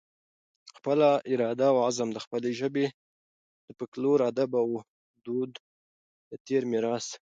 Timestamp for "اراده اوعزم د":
1.31-2.17